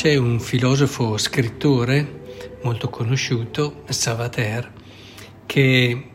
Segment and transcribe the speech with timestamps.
[0.00, 4.72] C'è un filosofo scrittore molto conosciuto, Savater,
[5.44, 6.10] che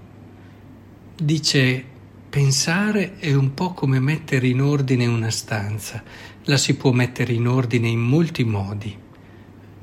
[1.15, 1.85] dice
[2.27, 6.01] pensare è un po' come mettere in ordine una stanza.
[6.45, 8.97] La si può mettere in ordine in molti modi,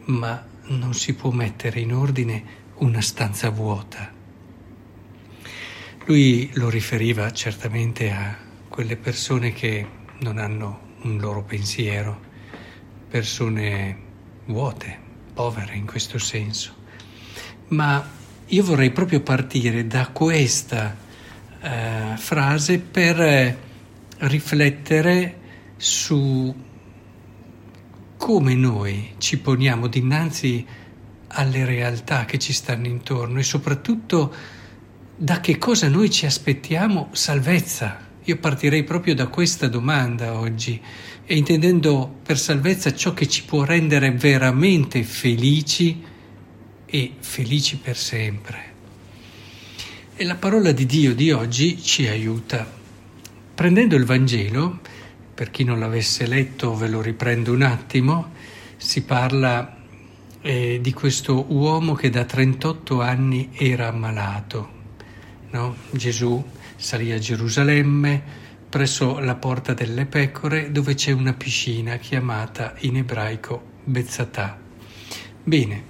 [0.07, 2.45] ma non si può mettere in ordine
[2.79, 4.13] una stanza vuota.
[6.07, 8.37] Lui lo riferiva certamente a
[8.69, 9.87] quelle persone che
[10.23, 12.31] non hanno un loro pensiero,
[13.13, 13.97] persone
[14.47, 14.99] vuote,
[15.35, 16.73] povere in questo senso.
[17.69, 18.03] Ma
[18.47, 20.97] io vorrei proprio partire da questa
[21.61, 23.59] eh, frase per
[24.17, 25.41] riflettere
[25.77, 26.55] su
[28.17, 30.67] come noi ci poniamo dinanzi
[31.29, 34.35] alle realtà che ci stanno intorno e soprattutto
[35.17, 38.09] da che cosa noi ci aspettiamo salvezza.
[38.25, 40.81] Io partirei proprio da questa domanda oggi
[41.25, 46.01] e intendendo per salvezza ciò che ci può rendere veramente felici
[46.87, 48.71] e felici per sempre.
[50.15, 52.65] E la parola di Dio di oggi ci aiuta.
[53.55, 54.79] Prendendo il Vangelo,
[55.35, 58.31] per chi non l'avesse letto ve lo riprendo un attimo,
[58.77, 59.79] si parla
[60.43, 64.81] eh, di questo uomo che da 38 anni era ammalato.
[65.51, 65.75] No?
[65.91, 68.23] Gesù salì a Gerusalemme
[68.69, 74.59] presso la porta delle pecore dove c'è una piscina chiamata in ebraico Bezzatà.
[75.45, 75.85] Bene,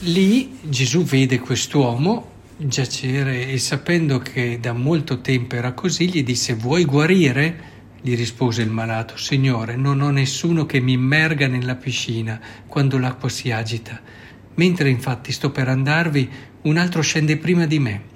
[0.00, 6.54] lì Gesù vede quest'uomo giacere e sapendo che da molto tempo era così gli disse
[6.54, 7.74] vuoi guarire?
[8.00, 13.28] Gli rispose il malato, Signore, non ho nessuno che mi immerga nella piscina quando l'acqua
[13.28, 14.00] si agita.
[14.54, 16.30] Mentre infatti sto per andarvi,
[16.62, 18.14] un altro scende prima di me.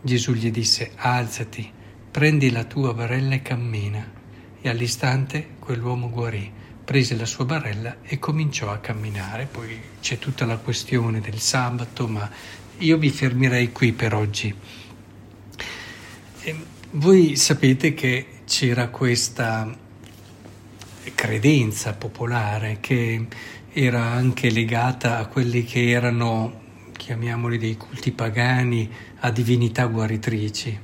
[0.00, 1.70] Gesù gli disse, alzati,
[2.10, 4.16] prendi la tua barella e cammina.
[4.60, 6.50] E all'istante quell'uomo guarì,
[6.84, 9.46] prese la sua barella e cominciò a camminare.
[9.50, 12.30] Poi c'è tutta la questione del sabato, ma
[12.78, 14.54] io mi fermerei qui per oggi.
[16.42, 16.56] E
[16.92, 19.76] voi sapete che c'era questa
[21.14, 23.26] credenza popolare che
[23.72, 26.66] era anche legata a quelli che erano
[26.98, 30.78] chiamiamoli dei culti pagani, a divinità guaritrici.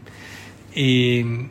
[0.70, 1.48] E,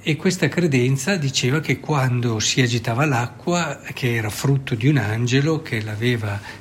[0.00, 5.62] e questa credenza diceva che quando si agitava l'acqua, che era frutto di un angelo
[5.62, 5.84] che,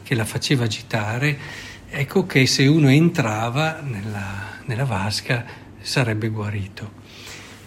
[0.04, 1.40] che la faceva agitare,
[1.90, 5.44] ecco che se uno entrava nella, nella vasca
[5.82, 7.00] sarebbe guarito.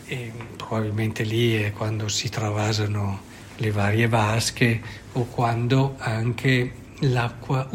[0.06, 4.80] E probabilmente lì è quando si travasano le varie vasche
[5.12, 7.68] o quando anche l'acqua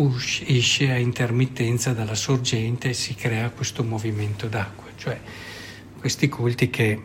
[0.45, 5.19] esce a intermittenza dalla sorgente e si crea questo movimento d'acqua, cioè
[5.99, 7.01] questi culti che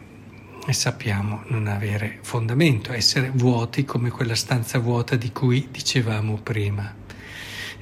[0.70, 7.02] sappiamo non avere fondamento, essere vuoti come quella stanza vuota di cui dicevamo prima.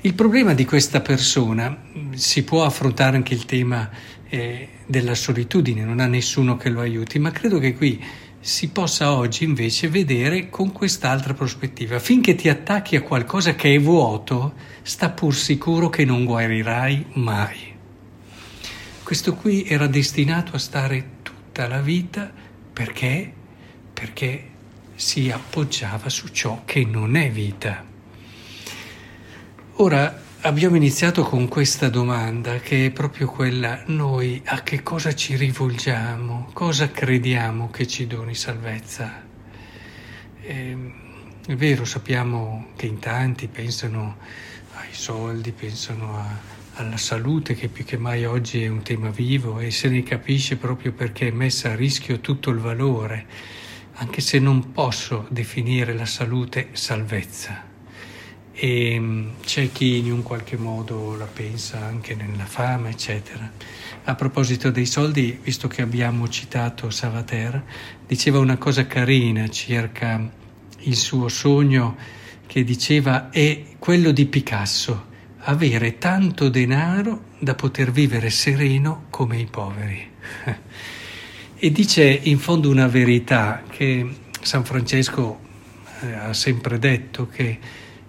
[0.01, 1.81] Il problema di questa persona
[2.15, 3.89] si può affrontare anche il tema
[4.29, 8.03] eh, della solitudine, non ha nessuno che lo aiuti, ma credo che qui
[8.45, 12.01] si possa oggi invece vedere con quest'altra prospettiva.
[12.01, 17.73] Finché ti attacchi a qualcosa che è vuoto, sta pur sicuro che non guarirai mai.
[19.05, 22.33] Questo qui era destinato a stare tutta la vita
[22.73, 23.33] perché?
[23.93, 24.49] Perché
[24.97, 27.85] si appoggiava su ciò che non è vita.
[29.75, 35.37] Ora abbiamo iniziato con questa domanda che è proprio quella, noi a che cosa ci
[35.37, 39.23] rivolgiamo, cosa crediamo che ci doni salvezza?
[40.41, 40.93] E, ehm,
[41.47, 44.17] è vero, sappiamo che in tanti pensano
[44.75, 46.27] ai soldi, pensano a,
[46.75, 50.57] alla salute che più che mai oggi è un tema vivo e se ne capisce
[50.57, 53.27] proprio perché è messa a rischio tutto il valore,
[53.95, 57.71] anche se non posso definire la salute salvezza
[58.53, 63.51] e mm, c'è chi in un qualche modo la pensa anche nella fama, eccetera.
[64.05, 67.63] A proposito dei soldi, visto che abbiamo citato Savater,
[68.07, 70.31] diceva una cosa carina circa
[70.81, 71.97] il suo sogno
[72.47, 75.07] che diceva è quello di Picasso,
[75.45, 80.11] avere tanto denaro da poter vivere sereno come i poveri.
[81.57, 84.07] e dice in fondo una verità che
[84.41, 85.39] San Francesco
[86.01, 87.59] eh, ha sempre detto che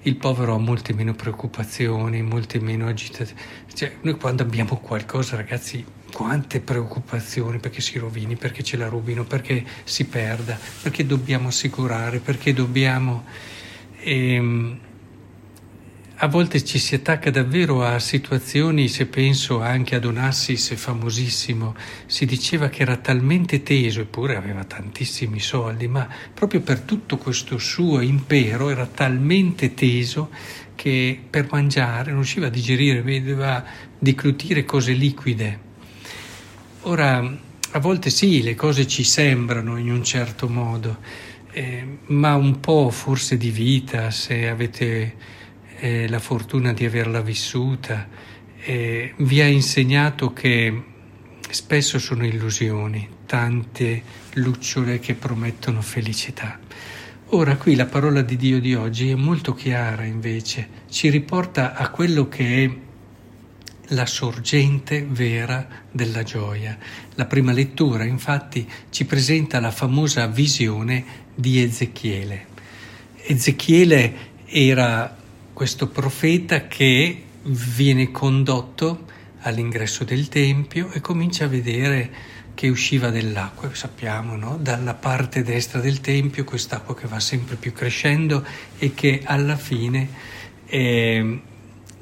[0.04, 3.42] il povero ha molte meno preoccupazioni, molte meno agitazioni.
[3.74, 9.24] Cioè, noi quando abbiamo qualcosa, ragazzi, quante preoccupazioni perché si rovini, perché ce la rubino,
[9.24, 13.24] perché si perda, perché dobbiamo assicurare, perché dobbiamo...
[14.00, 14.80] Ehm,
[16.18, 21.76] a volte ci si attacca davvero a situazioni, se penso anche ad Onassis, famosissimo,
[22.06, 27.58] si diceva che era talmente teso, eppure aveva tantissimi soldi, ma proprio per tutto questo
[27.58, 30.30] suo impero era talmente teso
[30.76, 33.64] che per mangiare non riusciva a digerire, vedeva
[33.98, 35.60] declutire cose liquide.
[36.82, 37.38] Ora,
[37.72, 40.98] a volte sì, le cose ci sembrano in un certo modo,
[41.52, 45.42] eh, ma un po' forse di vita, se avete
[45.80, 48.08] eh, la fortuna di averla vissuta,
[48.66, 50.84] eh, vi ha insegnato che
[51.50, 54.02] spesso sono illusioni, tante
[54.34, 56.60] lucciole che promettono felicità.
[57.28, 61.90] Ora qui la parola di Dio di oggi è molto chiara invece, ci riporta a
[61.90, 62.72] quello che è
[63.88, 66.78] la sorgente vera della gioia.
[67.16, 71.04] La prima lettura infatti ci presenta la famosa visione
[71.36, 72.48] di Ezechiele.
[73.18, 75.18] Ezechiele era
[75.54, 79.06] questo profeta che viene condotto
[79.42, 82.12] all'ingresso del Tempio e comincia a vedere
[82.56, 84.58] che usciva dell'acqua, sappiamo, no?
[84.58, 88.46] dalla parte destra del Tempio quest'acqua che va sempre più crescendo
[88.78, 90.10] e che alla fine
[90.66, 91.24] è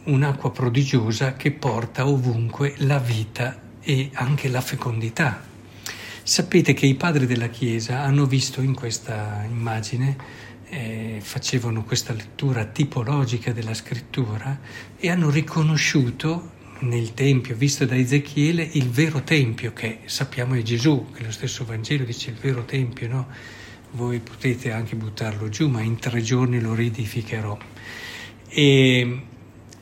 [0.03, 5.49] un'acqua prodigiosa che porta ovunque la vita e anche la fecondità.
[6.23, 10.15] Sapete che i padri della Chiesa hanno visto in questa immagine
[10.71, 14.57] eh, facevano questa lettura tipologica della scrittura
[14.97, 21.07] e hanno riconosciuto nel Tempio, visto da Ezechiele, il vero Tempio, che sappiamo è Gesù,
[21.13, 23.27] che lo stesso Vangelo dice il vero Tempio, no?
[23.91, 27.57] Voi potete anche buttarlo giù, ma in tre giorni lo riedificherò.
[28.47, 29.21] E,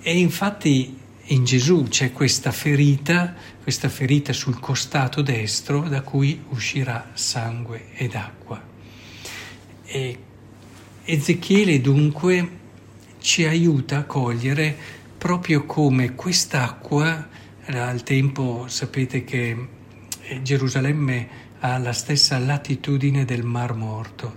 [0.01, 7.11] e infatti in Gesù c'è questa ferita, questa ferita sul costato destro da cui uscirà
[7.13, 8.61] sangue ed acqua.
[9.85, 10.17] E
[11.11, 12.49] Ezechiele dunque
[13.17, 14.77] ci aiuta a cogliere
[15.17, 17.27] proprio come quest'acqua,
[17.65, 19.57] al tempo sapete che
[20.43, 21.27] Gerusalemme
[21.61, 24.35] ha la stessa latitudine del Mar Morto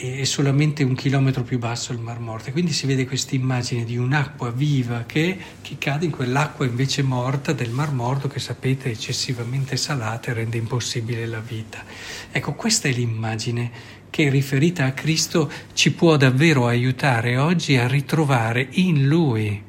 [0.00, 2.50] è solamente un chilometro più basso il Mar Morto.
[2.52, 7.52] Quindi si vede questa immagine di un'acqua viva che, che, cade in quell'acqua invece morta
[7.52, 11.84] del Mar Morto che sapete è eccessivamente salata e rende impossibile la vita.
[12.30, 18.66] Ecco, questa è l'immagine che riferita a Cristo ci può davvero aiutare oggi a ritrovare
[18.72, 19.62] in Lui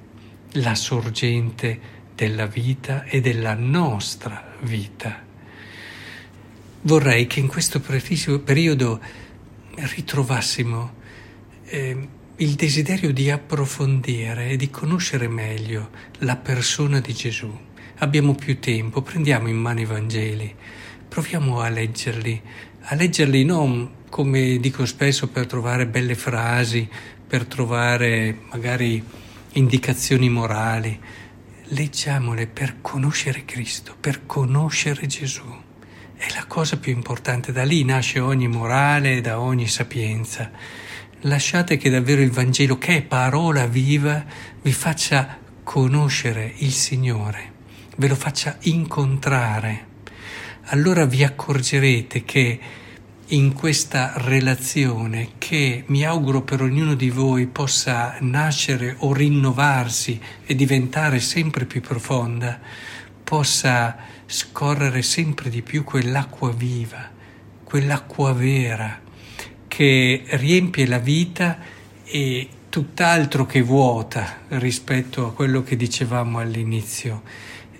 [0.53, 5.29] la sorgente della vita e della nostra vita.
[6.81, 8.99] Vorrei che in questo periodo
[9.75, 10.93] ritrovassimo
[11.65, 15.89] eh, il desiderio di approfondire e di conoscere meglio
[16.19, 17.55] la persona di Gesù.
[17.97, 20.53] Abbiamo più tempo, prendiamo in mano i Vangeli,
[21.07, 22.41] proviamo a leggerli,
[22.81, 26.85] a leggerli non come dico spesso, per trovare belle frasi,
[27.25, 29.01] per trovare magari
[29.53, 30.99] indicazioni morali.
[31.69, 35.45] Leggiamole per conoscere Cristo, per conoscere Gesù.
[36.13, 40.51] È la cosa più importante, da lì nasce ogni morale da ogni sapienza.
[41.21, 44.25] Lasciate che davvero il Vangelo, che è parola viva,
[44.61, 47.53] vi faccia conoscere il Signore,
[47.95, 49.87] ve lo faccia incontrare.
[50.65, 52.59] Allora vi accorgerete che
[53.31, 60.53] in questa relazione che mi auguro per ognuno di voi possa nascere o rinnovarsi e
[60.53, 62.59] diventare sempre più profonda,
[63.23, 67.09] possa scorrere sempre di più quell'acqua viva,
[67.63, 68.99] quell'acqua vera
[69.67, 71.57] che riempie la vita
[72.03, 77.21] e tutt'altro che vuota rispetto a quello che dicevamo all'inizio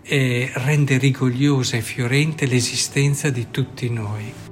[0.01, 4.50] e rende rigogliosa e fiorente l'esistenza di tutti noi.